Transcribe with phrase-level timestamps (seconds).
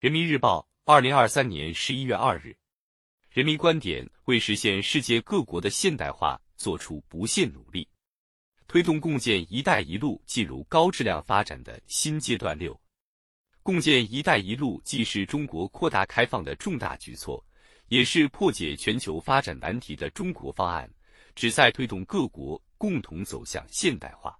[0.00, 2.56] 人民日报，二零二三年十一月二日，
[3.28, 7.86] 人民观点为实现世界各国的现代化做出不懈努力，
[8.66, 12.58] 推动共建“一带一路”进入高质量发展的新阶段。
[12.58, 12.80] 六，
[13.62, 17.44] 共建“一带一路”既是中国扩大开放的重大举措，
[17.88, 20.90] 也是破解全球发展难题的中国方案，
[21.34, 24.34] 旨在推动各国共同走向现代化，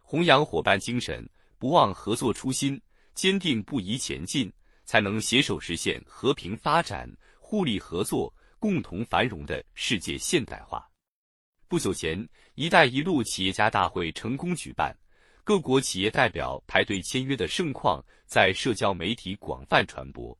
[0.00, 1.24] 弘扬伙伴精神。
[1.56, 2.82] 不忘合作初心，
[3.14, 4.52] 坚定不移前进，
[4.84, 10.88] 才能携手实现和平发展、互利合作、共同繁荣的世界现代化。
[11.68, 14.96] 不久前，“一带一路”企业家大会成功举办，
[15.44, 20.36] 各国企业代表排队签约的盛况在社交媒体广泛传播。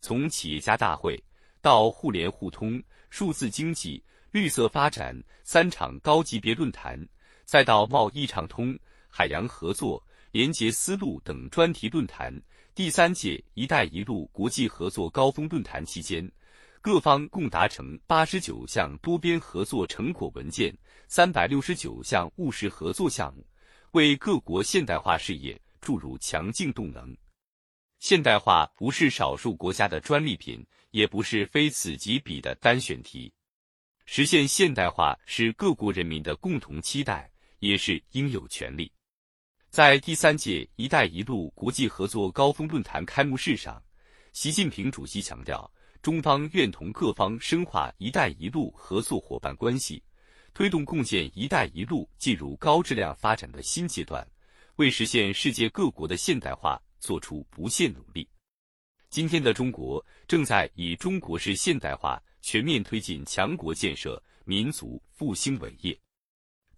[0.00, 1.22] 从企业家大会
[1.60, 6.98] 到互联互通、数字经济、绿色发展三场高级别论坛，
[7.44, 8.78] 再到贸易畅通、
[9.08, 10.02] 海洋合作。
[10.32, 12.32] 连结思路等专题论坛，
[12.72, 16.30] 第三届“一带一路”国际合作高峰论坛期间，
[16.80, 20.72] 各方共达成八十九项多边合作成果文件，
[21.08, 23.44] 三百六十九项务实合作项目，
[23.90, 27.14] 为各国现代化事业注入强劲动能。
[27.98, 33.30] 现代化不是少数国家的专利品，也不是非此即彼的单选题，
[34.06, 38.90] 实现现代化是各国人民的共同期待，也是应有权利。
[39.70, 43.80] 在第三届“一带一路”国际合作高峰论坛开幕式上，
[44.32, 45.70] 习近平主席强调，
[46.02, 50.02] 中方愿同各方深化“一带一路”合作伙伴关系，
[50.52, 54.26] 推动共建“一带一路”进入高质量发展的新阶段，
[54.74, 58.28] 为实现世界各国的现代化做出不懈努力。
[59.08, 65.96] 今天的中国正在以中国式现代化全面推进强国建设、民族复兴伟业。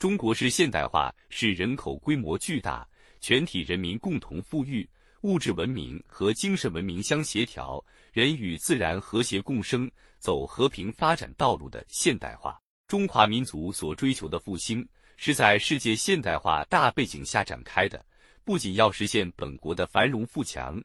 [0.03, 2.85] 中国式现代化是人口规模巨大、
[3.21, 4.85] 全体人民共同富裕、
[5.21, 7.81] 物质文明和精神文明相协调、
[8.13, 12.61] 人与自然和谐共生、走和平发展道路的现代化。
[12.89, 14.85] 中华民族所追求的复兴，
[15.17, 18.05] 是在世界现代化大背景下展开的，
[18.43, 20.83] 不仅要实现本国的繁荣富强，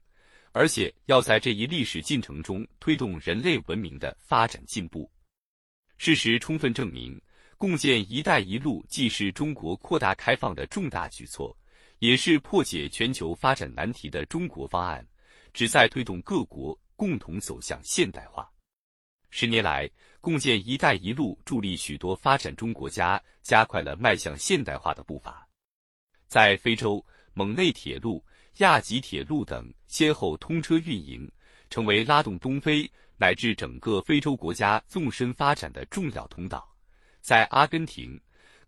[0.51, 5.09] 而且要在这一历史进程中推动人类文明的发展进步。
[5.97, 7.19] 事实充分证明。
[7.57, 11.57] 共建“一带一路”既是中国扩大开放的重大举措，
[11.97, 15.03] 也是破解全球发展难题的中国方案，
[15.53, 18.47] 旨在推动各国共同走向现代化。
[19.31, 19.89] 十年来，
[20.21, 25.47] 共建“一带一路”助力许多发展中国家加快了迈向现代化的步伐。
[26.27, 27.03] 在非洲，
[27.33, 28.23] 蒙内铁路、
[28.57, 31.27] 亚吉铁路等先后通车运营，
[31.71, 36.71] 成为拉动东非乃至整个非洲国家纵深发展的重要通道。
[37.27, 38.17] 在阿根廷，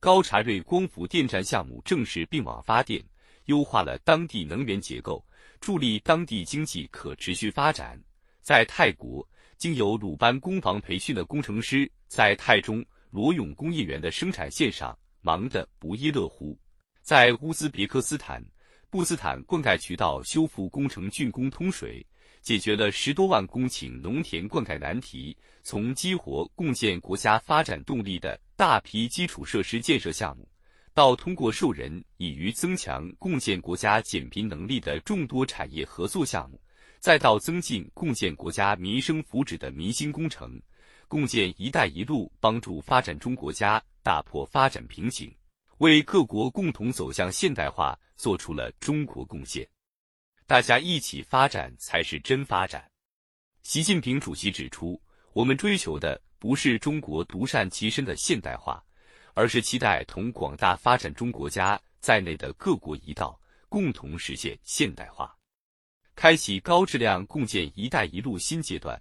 [0.02, 3.02] 高查瑞光伏电站项目正式并网发电，
[3.46, 5.26] 优化了当地能源结构，
[5.62, 7.98] 助力当地经济可持续发展。
[8.42, 9.26] 在泰国，
[9.56, 16.60] 经由鲁班工房培训的工程师，在泰中罗永工业园的生产线上忙得不亦乐乎。
[17.02, 18.44] 在乌兹别克斯坦，
[18.90, 22.06] 布斯坦灌溉渠道修复工程竣工通水。
[22.42, 30.46] 解决了十多万公顷农田灌溉难题，从激活共建国家发展动力的大批基础设施建设项目，
[30.94, 36.62] 到通过授人以渔增强共建国家减贫能力的众多产业合作项目，
[37.00, 40.62] 再到增进共建国家民生福祉的民心工程，
[41.08, 45.34] 共建“一带一路”帮助发展中国家打破发展瓶颈，
[45.78, 49.66] 为各国共同走向现代化做出了中国贡献。
[50.46, 52.84] 大家一起发展才是真发展。
[53.64, 58.84] 习近平主席指出，我们追求的不是中国独善其身的现代化，
[59.34, 65.32] 而是期待同广大发展中国家在内的各国一道，共同实现现代化，
[66.16, 69.00] 开启高质量共建“一带一路”新阶段，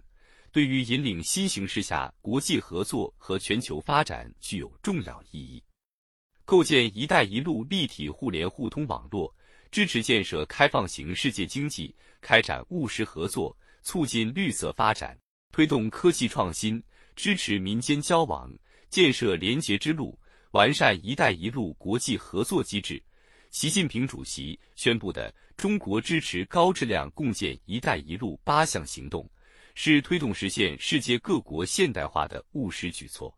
[0.52, 5.62] 对于引领新形势下国际合作和全球发展具有重要意义。
[6.44, 9.34] 构建“一带一路”立体互联互通网络。
[9.70, 15.14] 支持建设开放型世界经济，开展务实合作，促进绿色发展，
[15.52, 16.82] 推动科技创新，
[17.18, 18.48] 支持民间交往，
[18.90, 20.16] 建设廉洁之路，
[20.52, 23.02] 完善“一带一路”国际合作机制。
[23.50, 29.28] 习近平主席宣布的中国支持高质量共建“一带一路”八项行动，
[29.74, 33.36] 是推动实现世界各国现代化的务实举措。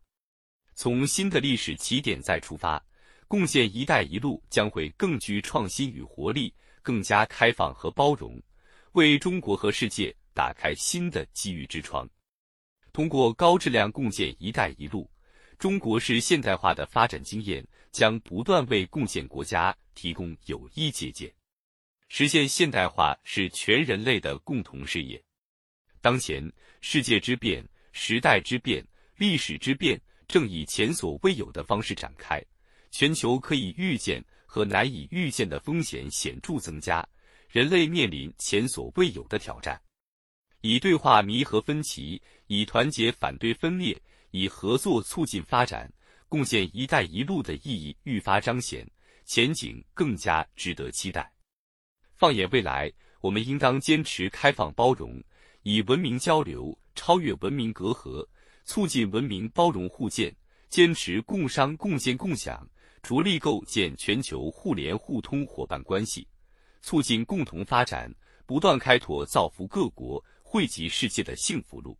[0.74, 2.84] 从新的历史起点再出发。
[3.26, 8.38] 共建“一带一路”将会更具创新与活力，更加开放和包容，
[8.92, 12.06] 为中国和世界打开新的机遇之窗。
[12.92, 15.08] 通过高质量共建“一带一路”，
[15.58, 21.32] 中国式现代化的发展经验将不断为共建国家提供有益借鉴。
[22.08, 25.22] 实现现代化是全人类的共同事业。
[26.00, 26.50] 当前，
[26.80, 28.84] 世界之变、时代之变、
[29.16, 32.44] 历史之变正以前所未有的方式展开，
[32.90, 37.06] 全球可以预见和难以预见的风险显著增加，
[37.48, 39.80] 人类面临前所未有的挑战。
[40.62, 43.96] 以对话弥合分歧，以团结反对分裂，
[44.30, 45.90] 以合作促进发展，
[46.28, 48.86] 共建“一带一路”的意义愈发彰显，
[49.24, 51.32] 前景更加值得期待。
[52.14, 52.92] 放眼未来，
[53.22, 55.22] 我们应当坚持开放包容。
[55.62, 58.26] 以文明交流超越文明隔阂，
[58.64, 60.34] 促进文明包容互鉴，
[60.70, 62.66] 坚持共商共建共享，
[63.02, 66.26] 着力构建全球互联互通伙伴关系，
[66.80, 68.10] 促进共同发展，
[68.46, 70.22] 不断开拓造福各国、
[70.52, 71.96] 汇集世界的幸福路。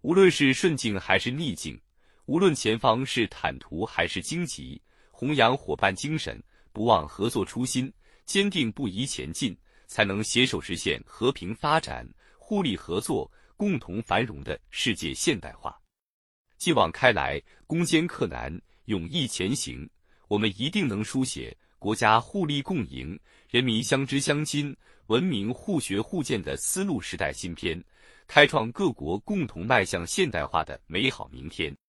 [0.00, 1.80] 无论是顺境还是逆境，
[2.26, 4.82] 无论前方是坦途还是荆棘，
[5.12, 6.42] 弘扬伙伴精神，
[6.72, 7.92] 不忘合作初心，
[8.26, 9.56] 坚定不移前进，
[9.86, 12.04] 才能携手实现和平发展。
[12.36, 15.80] 互利合作、共同繁荣的世界现代化，
[16.58, 19.88] 继往开来，攻坚克难，勇毅前行。
[20.26, 23.16] 我们一定能书写国家互利共赢、
[23.48, 24.76] 人民相知相亲、
[25.12, 27.78] 文明互学互鉴的丝路时代新篇，
[28.26, 31.76] 开创各国共同迈向现代化的美好明天。